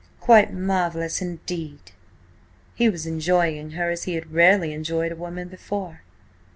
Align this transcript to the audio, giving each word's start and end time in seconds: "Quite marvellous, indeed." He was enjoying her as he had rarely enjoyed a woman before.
"Quite 0.19 0.51
marvellous, 0.51 1.21
indeed." 1.21 1.91
He 2.73 2.89
was 2.89 3.05
enjoying 3.05 3.69
her 3.77 3.91
as 3.91 4.05
he 4.05 4.15
had 4.15 4.31
rarely 4.33 4.73
enjoyed 4.73 5.11
a 5.11 5.15
woman 5.15 5.47
before. 5.47 6.01